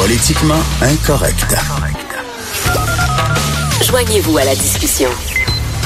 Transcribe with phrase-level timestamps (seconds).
[0.00, 1.54] Politiquement incorrect.
[3.86, 5.10] Joignez-vous à la discussion.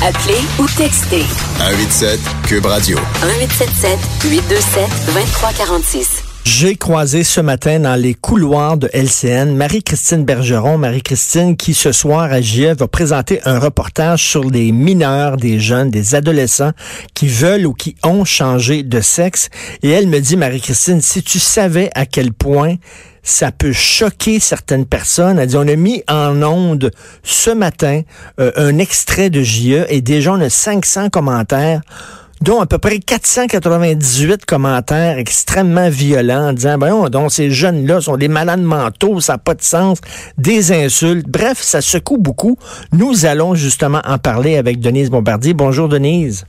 [0.07, 1.25] Appelez ou textez
[1.59, 2.97] 187 Cube Radio.
[2.97, 3.99] 1877
[4.31, 6.23] 827 2346.
[6.45, 10.79] J'ai croisé ce matin dans les couloirs de LCN Marie-Christine Bergeron.
[10.79, 15.91] Marie-Christine qui ce soir à GIE va présenter un reportage sur les mineurs, des jeunes,
[15.91, 16.73] des adolescents
[17.15, 19.49] qui veulent ou qui ont changé de sexe.
[19.83, 22.77] Et elle me dit, Marie-Christine, si tu savais à quel point
[23.25, 25.45] ça peut choquer certaines personnes.
[25.55, 26.93] On a mis en onde
[27.25, 28.03] ce matin
[28.39, 31.81] euh, un extrait de GIE et déjà on a 500 commentaires
[32.41, 38.19] dont à peu près 498 commentaires extrêmement violents en disant, ben, donc ces jeunes-là sont
[38.19, 39.99] des malades mentaux, ça n'a pas de sens,
[40.37, 41.27] des insultes.
[41.27, 42.59] Bref, ça secoue beaucoup.
[42.93, 45.55] Nous allons justement en parler avec Denise Bombardier.
[45.55, 46.45] Bonjour Denise.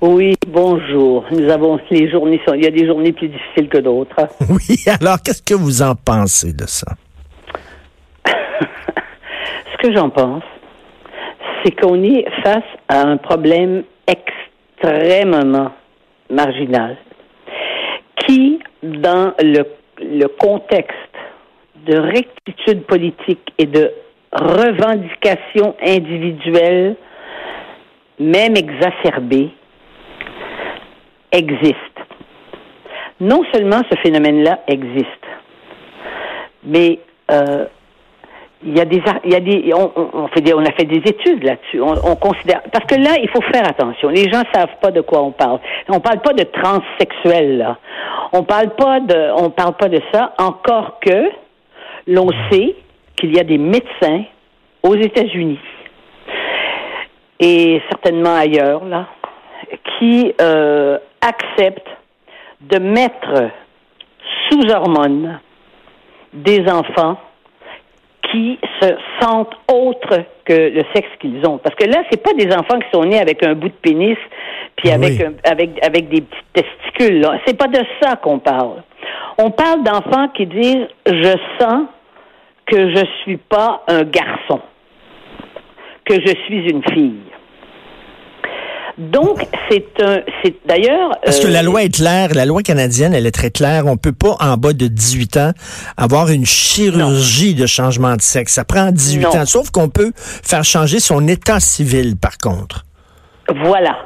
[0.00, 1.24] Oui, bonjour.
[1.30, 4.28] Nous avons les journées il y a des journées plus difficiles que d'autres.
[4.50, 6.92] Oui, alors qu'est-ce que vous en pensez de ça?
[8.26, 10.42] Ce que j'en pense,
[11.64, 15.70] c'est qu'on est face à un problème extrêmement
[16.30, 16.96] marginal
[18.26, 19.64] qui, dans le,
[20.00, 20.94] le contexte
[21.86, 23.90] de rectitude politique et de
[24.32, 26.96] revendication individuelle,
[28.18, 29.50] même exacerbée,
[31.34, 31.78] existe.
[33.20, 35.26] Non seulement ce phénomène-là existe,
[36.64, 36.98] mais
[37.30, 37.66] euh,
[38.62, 41.80] il y a des, on, a fait des études là-dessus.
[41.80, 44.08] On, on, considère parce que là, il faut faire attention.
[44.08, 45.60] Les gens savent pas de quoi on parle.
[45.88, 47.76] On parle pas de transsexuel là.
[48.32, 48.70] On parle
[49.50, 50.32] parle pas de ça.
[50.38, 51.30] Encore que
[52.06, 52.74] l'on sait
[53.16, 54.24] qu'il y a des médecins
[54.82, 55.60] aux États-Unis
[57.40, 59.06] et certainement ailleurs là
[59.98, 61.88] qui euh, acceptent
[62.60, 63.50] de mettre
[64.48, 65.38] sous hormones
[66.32, 67.16] des enfants
[68.30, 68.88] qui se
[69.20, 71.58] sentent autres que le sexe qu'ils ont.
[71.58, 74.16] Parce que là, c'est pas des enfants qui sont nés avec un bout de pénis
[74.76, 75.24] puis avec Oui.
[75.24, 77.20] un- avec avec des petits testicules.
[77.20, 77.38] Là.
[77.46, 78.82] C'est pas de ça qu'on parle.
[79.38, 81.86] On parle d'enfants qui disent je sens
[82.66, 84.60] que je suis pas un garçon,
[86.04, 87.20] que je suis une fille.
[88.96, 93.12] Donc c'est un c'est d'ailleurs Parce que euh, la loi est claire, la loi canadienne,
[93.12, 93.86] elle est très claire.
[93.86, 95.50] On peut pas, en bas de 18 ans,
[95.96, 98.52] avoir une chirurgie de changement de sexe.
[98.54, 99.28] Ça prend 18 Non.
[99.30, 99.46] ans.
[99.46, 102.84] Sauf qu'on peut faire changer son état civil, par contre.
[103.64, 103.96] Voilà,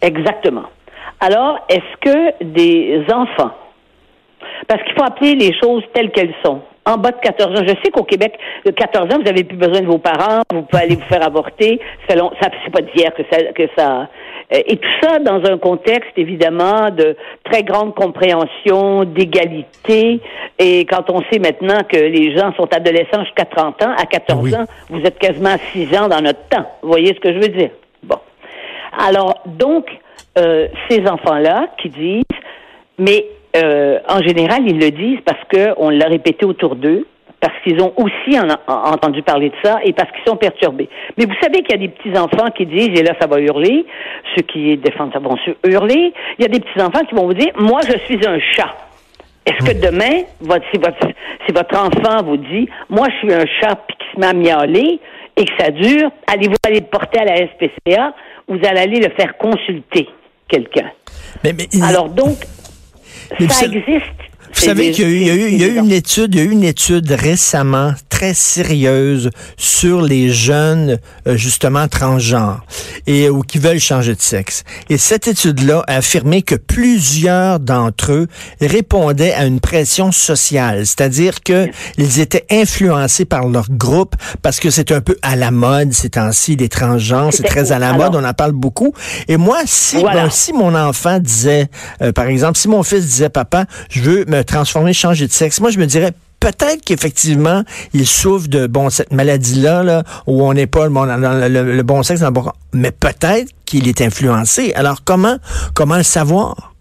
[0.00, 0.64] exactement.
[1.20, 3.50] Alors, est-ce que des enfants,
[4.68, 7.74] parce qu'il faut appeler les choses telles qu'elles sont, en bas de 14 ans, je
[7.84, 10.82] sais qu'au Québec, de 14 ans, vous n'avez plus besoin de vos parents, vous pouvez
[10.84, 12.14] aller vous faire avorter, ça
[12.64, 14.08] c'est pas d'hier que ça, que ça,
[14.54, 17.16] euh, et tout ça dans un contexte évidemment de
[17.50, 20.20] très grande compréhension, d'égalité,
[20.58, 24.40] et quand on sait maintenant que les gens sont adolescents jusqu'à 30 ans, à 14
[24.44, 24.54] Oui.
[24.54, 26.66] ans, vous êtes quasiment à 6 ans dans notre temps.
[26.82, 27.70] Vous voyez ce que je veux dire?
[28.04, 28.18] Bon.
[29.06, 29.86] Alors, donc,
[30.38, 32.22] euh, ces enfants-là qui disent,
[32.98, 37.06] mais euh, en général, ils le disent parce qu'on l'a répété autour d'eux,
[37.40, 40.88] parce qu'ils ont aussi en- en- entendu parler de ça et parce qu'ils sont perturbés.
[41.16, 43.84] Mais vous savez qu'il y a des petits-enfants qui disent, et là, ça va hurler,
[44.34, 47.34] ceux qui défendent ça vont se hurler, il y a des petits-enfants qui vont vous
[47.34, 48.74] dire, moi, je suis un chat.
[49.44, 51.06] Est-ce que demain, votre, si, votre,
[51.46, 54.32] si votre enfant vous dit, moi, je suis un chat puis qui se met à
[54.32, 54.98] miauler
[55.36, 58.12] et que ça dure, allez-vous aller le porter à la SPCA
[58.48, 60.08] ou vous allez aller le faire consulter
[60.48, 60.90] quelqu'un?
[61.44, 62.38] Mais, mais Alors donc,
[63.40, 64.04] Mais ça vous sa- existe.
[64.66, 66.42] Vous savez qu'il y a eu, il y y a eu une étude, il y
[66.42, 72.64] a eu une étude récemment très sérieuse sur les jeunes euh, justement transgenres
[73.06, 74.64] et ou qui veulent changer de sexe.
[74.88, 78.26] Et cette étude-là a affirmé que plusieurs d'entre eux
[78.60, 84.70] répondaient à une pression sociale, c'est-à-dire que ils étaient influencés par leur groupe parce que
[84.70, 88.12] c'est un peu à la mode ces temps-ci les transgenres, c'est très à la alors-
[88.12, 88.92] mode, on en parle beaucoup.
[89.28, 90.24] Et moi, si Voilà.
[90.24, 91.68] ben, si mon enfant disait,
[92.02, 95.60] euh, par exemple, si mon fils disait, papa, je veux me transformer, changer de sexe,
[95.60, 100.52] moi, je me dirais, peut-être qu'effectivement, il souffre de, bon, cette maladie-là, là, où on
[100.54, 103.86] n'est pas bon, dans le, le- le bon sexe, dans le bon- mais peut-être qu'il
[103.88, 104.72] est influencé.
[104.74, 105.36] Alors, comment,
[105.74, 106.72] comment le savoir?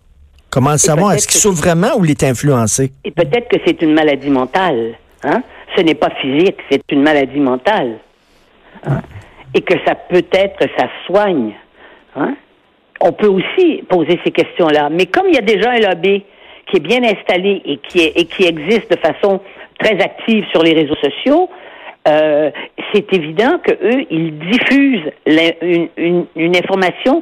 [0.50, 1.14] Comment le savoir?
[1.14, 2.94] Est-ce qu'il souffre vraiment ou il est influencé?
[3.04, 4.94] Et peut-être que c'est une maladie mentale.
[5.24, 5.44] Hein?
[5.76, 7.98] Ce n'est pas physique, c'est une maladie mentale.
[8.88, 9.02] Hein?
[9.54, 11.52] Et que ça peut-être, ça soigne.
[12.16, 12.36] Hein?
[13.02, 14.90] On peut aussi poser ces questions-là.
[14.90, 16.24] Mais comme il y a déjà un lobby
[16.68, 19.40] qui est bien installé et qui, est, et qui existe de façon
[19.80, 21.50] très active sur les réseaux sociaux,
[22.08, 22.50] euh,
[22.94, 27.22] c'est évident que eux, ils diffusent la- une, une- une information,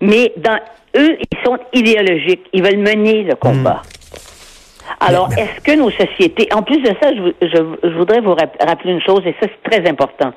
[0.00, 0.58] mais dans
[0.96, 2.42] eux, ils sont idéologiques.
[2.52, 3.82] Ils veulent mener le combat.
[5.00, 8.92] Alors, est-ce que nos sociétés, en plus de ça, je, je, je voudrais vous rappeler
[8.92, 10.32] une chose, et ça c'est très important.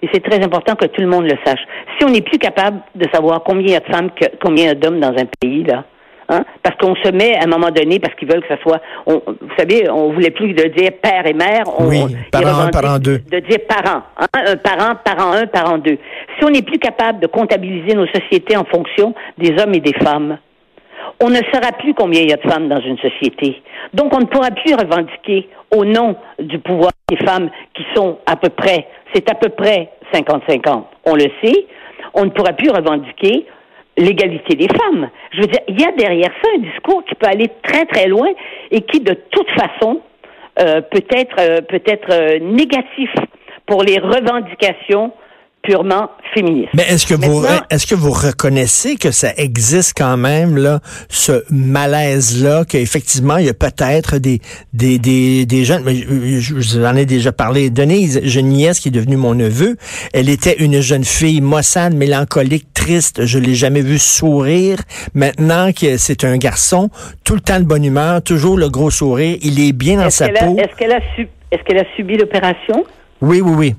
[0.00, 1.60] Et c'est très important que tout le monde le sache.
[1.98, 4.64] Si on n'est plus capable de savoir combien il y a de femmes, que, combien
[4.64, 5.84] il y a d'hommes dans un pays, là,
[6.30, 6.44] Hein?
[6.62, 9.22] Parce qu'on se met à un moment donné, parce qu'ils veulent que ça soit, on,
[9.26, 11.62] vous savez, on voulait plus de dire père et mère.
[11.78, 13.18] On, oui, parent un, parent deux.
[13.30, 14.26] De dire parent, hein?
[14.34, 15.98] un parent, parent un, parent deux.
[16.38, 19.94] Si on n'est plus capable de comptabiliser nos sociétés en fonction des hommes et des
[19.94, 20.38] femmes,
[21.20, 23.62] on ne saura plus combien il y a de femmes dans une société.
[23.94, 28.36] Donc, on ne pourra plus revendiquer au nom du pouvoir des femmes qui sont à
[28.36, 30.82] peu près, c'est à peu près 50-50.
[31.06, 31.66] On le sait.
[32.14, 33.46] On ne pourra plus revendiquer
[33.98, 35.10] l'égalité des femmes.
[35.32, 38.06] Je veux dire, il y a derrière ça un discours qui peut aller très très
[38.06, 38.28] loin
[38.70, 40.00] et qui, de toute façon,
[40.60, 43.10] euh, peut être euh, peut être euh, négatif
[43.66, 45.12] pour les revendications
[45.62, 46.70] purement féministe.
[46.74, 51.44] Mais est-ce que vous est-ce que vous reconnaissez que ça existe quand même là ce
[51.50, 54.40] malaise là qu'effectivement il y a peut-être des
[54.72, 57.70] des des, des jeunes mais je, vous en ai déjà parlé.
[57.70, 59.76] Denise j'ai une nièce qui est devenue mon neveu
[60.12, 63.26] elle était une jeune fille maussade mélancolique triste.
[63.26, 64.78] Je l'ai jamais vue sourire.
[65.14, 66.90] Maintenant que c'est un garçon
[67.24, 70.28] tout le temps de bonne humeur toujours le gros sourire il est bien dans sa
[70.28, 70.56] peau.
[70.58, 71.00] est-ce qu'elle a
[71.50, 72.84] est-ce qu'elle a subi l'opération?
[73.20, 73.74] Oui oui oui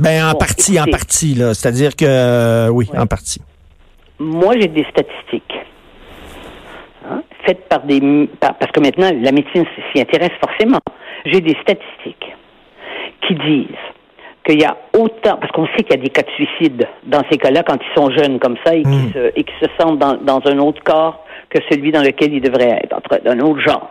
[0.00, 1.54] ben, en partie, en partie, là.
[1.54, 3.40] C'est-à-dire que, euh, oui, en partie.
[4.18, 5.54] Moi, j'ai des statistiques.
[7.08, 8.00] Hein, faites par des.
[8.40, 10.80] parce que maintenant, la médecine s'y intéresse forcément.
[11.26, 12.34] J'ai des statistiques
[13.26, 13.66] qui disent
[14.46, 15.36] qu'il y a autant.
[15.36, 18.00] Parce qu'on sait qu'il y a des cas de suicide dans ces cas-là quand ils
[18.00, 19.12] sont jeunes comme ça et, qui, hmm.
[19.12, 22.40] se, et qui se sentent dans, dans un autre corps que celui dans lequel ils
[22.40, 23.90] devraient être, d'un autre genre.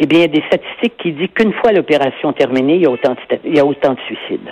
[0.00, 2.86] Eh bien, il y a des statistiques qui disent qu'une fois l'opération terminée, il y
[2.86, 4.48] a autant de, il y a autant de suicides.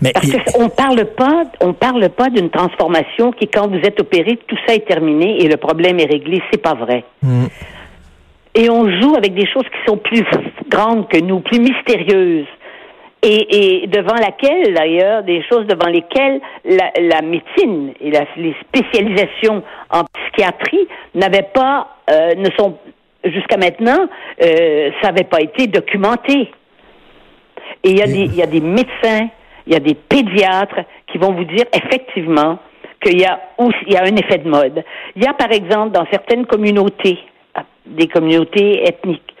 [0.00, 4.38] Mais Parce qu'on parle pas, on parle pas d'une transformation qui, quand vous êtes opéré,
[4.46, 6.42] tout ça est terminé et le problème est réglé.
[6.50, 7.04] C'est pas vrai.
[7.22, 7.46] Mm.
[8.54, 10.24] Et on joue avec des choses qui sont plus
[10.68, 12.46] grandes que nous, plus mystérieuses.
[13.22, 18.54] Et, et devant laquelle, d'ailleurs, des choses devant lesquelles la, la médecine et la, les
[18.62, 22.78] spécialisations en psychiatrie n'avaient pas, euh, ne sont
[23.24, 24.08] jusqu'à maintenant,
[24.42, 26.50] euh, ça n'avait pas été documenté.
[27.84, 29.28] Et il y a des, il y a des médecins
[29.66, 32.58] il y a des pédiatres qui vont vous dire effectivement
[33.02, 34.84] qu'il y a il y a un effet de mode.
[35.16, 37.18] Il y a par exemple dans certaines communautés,
[37.86, 39.34] des communautés ethniques,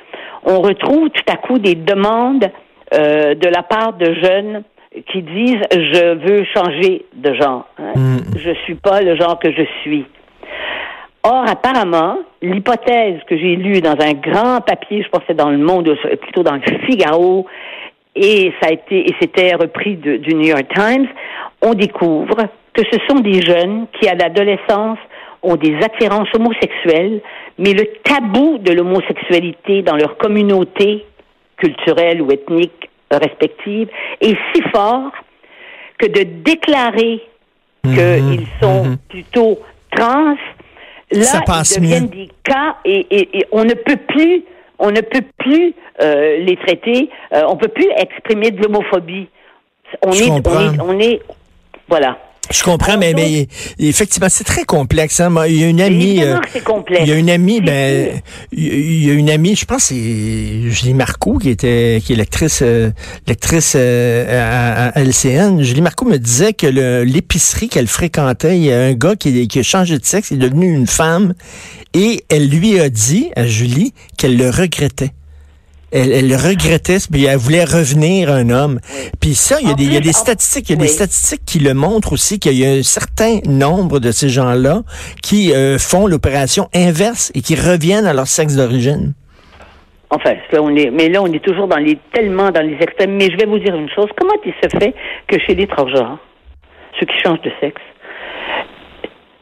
[0.44, 2.50] on retrouve tout à coup des demandes
[2.94, 4.62] euh, de la part de jeunes
[5.12, 7.68] qui disent je veux changer de genre.
[7.78, 7.92] Hein.
[7.96, 8.18] Mm.
[8.36, 10.06] Je suis pas le genre que je suis.
[11.22, 15.94] Or, apparemment, l'hypothèse que j'ai lue dans un grand papier, je c'est dans le Monde,
[16.22, 17.46] plutôt dans le Figaro,
[18.14, 21.06] et ça a été et c'était repris du New York Times,
[21.62, 22.36] on découvre
[22.72, 24.98] que ce sont des jeunes qui à l'adolescence
[25.42, 27.20] ont des attirances homosexuelles,
[27.58, 31.04] mais le tabou de l'homosexualité dans leur communauté
[31.56, 33.88] culturelle ou ethnique respective
[34.20, 35.10] est si fort
[35.98, 37.22] que de déclarer
[37.84, 37.94] mhm.
[37.94, 38.96] qu'ils sont mhm.
[39.08, 39.58] plutôt
[39.96, 40.36] trans,
[41.10, 44.44] là, ils deviennent des cas et, et on ne peut plus
[44.80, 49.28] on ne peut plus euh, les traiter, euh, on peut plus exprimer de l'homophobie.
[50.02, 51.20] On est, on est, on est,
[51.88, 52.18] voilà.
[52.50, 53.46] Je comprends, mais, mais
[53.78, 55.20] effectivement, c'est très complexe.
[55.20, 55.32] Hein.
[55.46, 56.20] Il y a une amie.
[56.22, 56.36] Euh,
[57.00, 58.20] il y a une amie, ben,
[58.50, 62.62] il y a une amie, je pense, c'est Julie Marcoux qui était, qui est lectrice,
[62.62, 62.90] euh,
[63.76, 65.62] euh, à, LCN.
[65.62, 69.60] Julie Marcoux me disait que l'épicerie qu'elle fréquentait, il y a un gars qui, qui
[69.60, 71.34] a changé de sexe, il est devenu une femme,
[71.94, 75.12] et elle lui a dit à Julie qu'elle le regrettait.
[75.92, 78.78] Elle, elle regrettait, puis elle voulait revenir un homme.
[79.20, 80.88] Puis ça, il y a, des, il y a des statistiques, il y a des
[80.88, 84.82] statistiques qui le montrent aussi qu'il y a un certain nombre de ces gens-là
[85.22, 89.14] qui euh, font l'opération inverse et qui reviennent à leur sexe d'origine.
[90.10, 93.16] Enfin, là, on est, mais là, on est toujours dans les, tellement dans les extrêmes.
[93.16, 94.08] Mais je vais vous dire une chose.
[94.16, 94.94] Comment il se fait
[95.28, 96.18] que chez les transgenres,
[96.98, 97.82] ceux qui changent de sexe,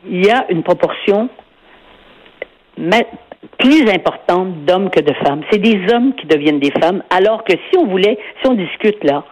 [0.07, 1.29] il y a une proportion
[3.59, 5.43] plus importante d'hommes que de femmes.
[5.51, 9.03] C'est des hommes qui deviennent des femmes, alors que si on voulait, si on discute
[9.05, 9.25] là,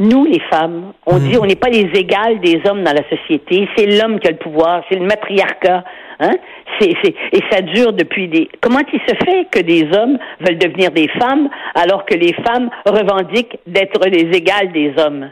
[0.00, 1.28] nous, les femmes, on hmm.
[1.28, 3.68] dit on n'est pas les égales des hommes dans la société.
[3.76, 5.84] C'est l'homme qui a le pouvoir, c'est le matriarcat.
[6.20, 6.34] Hein?
[6.80, 8.48] Et ça dure depuis des.
[8.60, 12.70] Comment il se fait que des hommes veulent devenir des femmes alors que les femmes
[12.86, 15.30] revendiquent d'être les égales des hommes?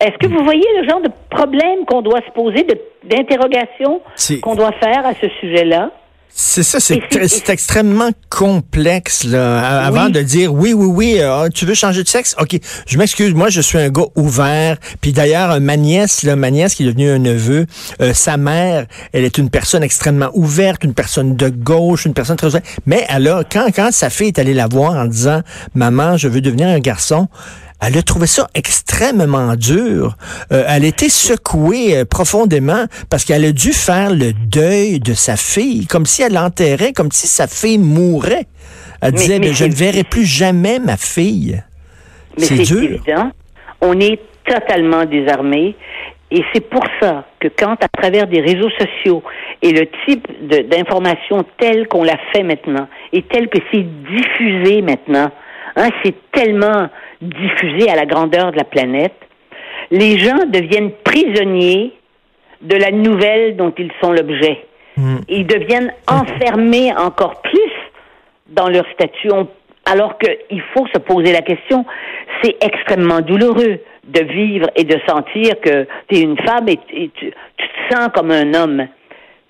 [0.00, 2.66] Est-ce que vous voyez le genre de problème qu'on doit se poser,
[3.04, 4.02] d'interrogation
[4.42, 5.90] qu'on doit faire à ce sujet-là?
[6.38, 11.72] C'est ça, c'est extrêmement complexe là, avant de dire oui, oui, oui, euh, tu veux
[11.72, 12.58] changer de sexe, ok.
[12.86, 14.76] Je m'excuse, moi je suis un gars ouvert.
[15.00, 17.64] Puis d'ailleurs, ma nièce, là, ma nièce qui est devenue un neveu,
[18.02, 22.36] euh, sa mère, elle est une personne extrêmement ouverte, une personne de gauche, une personne
[22.36, 22.66] très ouverte.
[22.84, 25.40] Mais alors, quand quand sa fille est allée la voir en disant,
[25.74, 27.28] maman, je veux devenir un garçon,
[27.80, 30.16] elle a trouvé ça extrêmement dur.
[30.50, 35.12] Euh, elle a été secouée euh, profondément parce qu'elle a dû faire le deuil de
[35.12, 38.46] sa fille, comme si elle l'enterrait, comme si sa fille mourait.
[39.02, 41.62] Elle disait, mais, je ne verrai plus jamais ma fille.
[42.38, 42.82] C'est dur.
[42.82, 43.30] Évident.
[43.80, 45.76] On est totalement désarmé.
[46.30, 49.22] Et c'est pour ça que quand, à travers des réseaux sociaux
[49.62, 50.26] et le type
[50.68, 55.30] d'information telle qu'on l'a fait maintenant, et tel que c'est diffusé maintenant,
[55.76, 56.88] hein, c'est tellement
[57.20, 59.14] diffusé à la grandeur de la planète,
[59.90, 61.92] les gens deviennent prisonniers
[62.62, 64.66] de la nouvelle dont ils sont l'objet.
[64.96, 65.18] Hmm.
[65.28, 67.72] Ils deviennent enfermés encore plus
[68.48, 69.30] dans leur statut,
[69.84, 71.84] alors qu'il faut se poser la question,
[72.42, 77.10] c'est extrêmement douloureux de vivre et de sentir que tu es une femme et, tu,
[77.10, 78.86] tu, te sens comme un homme.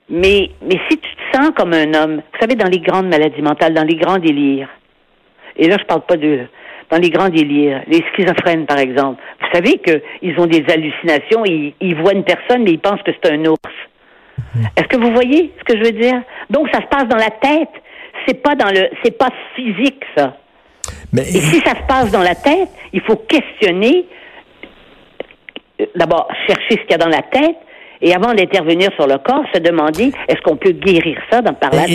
[0.08, 3.42] Mais, mais si tu te sens comme un homme, vous savez, dans les grandes maladies
[3.42, 4.68] mentales, dans les grands délires,
[5.56, 6.46] et là je parle pas de
[6.90, 9.22] dans les grands délires, les schizophrènes par exemple.
[9.40, 13.12] Vous savez qu'ils ont des hallucinations, ils, ils, voient une personne mais ils pensent que
[13.12, 13.58] c'est un ours.
[14.54, 14.66] Mhm.
[14.76, 16.22] Est-ce que vous voyez ce que je veux dire?
[16.50, 17.70] Donc ça se passe dans la tête,
[18.26, 20.36] c'est pas dans le, c'est pas physique ça.
[21.12, 21.22] Mais...
[21.22, 24.06] Et si ça se passe dans la tête, il faut questionner,
[25.80, 27.56] euh, d'abord chercher ce qu'il y a dans la tête,
[28.02, 31.70] et avant d'intervenir sur le corps, se demander est-ce qu'on peut guérir ça dans par
[31.70, 31.86] là.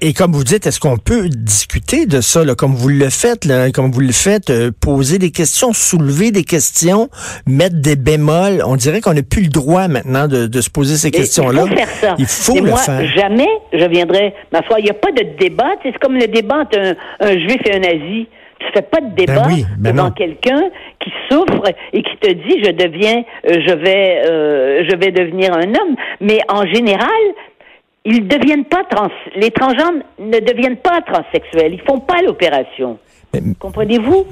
[0.00, 3.44] Et, comme vous dites, est-ce qu'on peut discuter de ça, là, comme vous le faites,
[3.44, 7.08] là, comme vous le faites, euh, poser des questions, soulever des questions,
[7.46, 8.62] mettre des bémols?
[8.66, 11.64] On dirait qu'on n'a plus le droit maintenant de, de se poser ces questions-là.
[11.64, 12.14] Il faut faire ça.
[12.18, 13.06] Il faut le moi, faire.
[13.16, 14.34] Jamais je viendrai.
[14.52, 15.70] Ma foi, il n'y a pas de débat.
[15.82, 18.28] C'est comme le débat entre un, un juif et un nazi.
[18.58, 19.48] Tu fais pas de ben débat
[19.78, 20.62] ben devant quelqu'un
[21.00, 21.62] qui souffre
[21.92, 25.96] et qui te dit je deviens, euh, je vais, euh, je vais devenir un homme.
[26.20, 27.08] Mais en général,
[28.04, 31.74] ils deviennent pas trans, les transgenres ne deviennent pas transsexuels.
[31.74, 32.98] Ils font pas l'opération.
[33.58, 34.26] Comprenez-vous?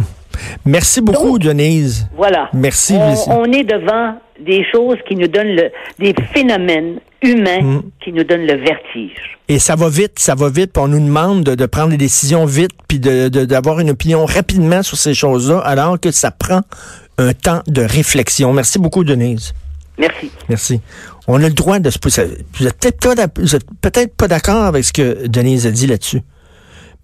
[0.65, 2.09] Merci beaucoup, Denise.
[2.17, 2.49] Voilà.
[2.53, 2.95] Merci.
[3.29, 7.83] On, est devant des choses qui nous donnent le, des phénomènes humains mm.
[8.03, 9.39] qui nous donnent le vertige.
[9.49, 10.77] Et ça va vite, ça va vite.
[10.79, 15.15] on nous demande de, prendre des décisions vite, puis d'avoir une opinion rapidement sur ces
[15.15, 16.63] choses-là, alors que ça prend
[17.19, 18.53] un temps de réflexion.
[18.53, 19.53] Merci beaucoup, Denise.
[19.99, 20.31] Merci.
[20.49, 20.81] Merci.
[21.29, 22.27] On a le droit de se poser.
[22.55, 23.33] Vous êtes peut-être
[23.81, 26.23] peut-être pas d'accord avec ce que Denise a dit là-dessus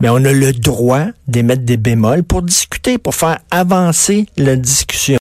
[0.01, 5.19] mais on a le droit d'émettre des bémols pour discuter, pour faire avancer la discussion.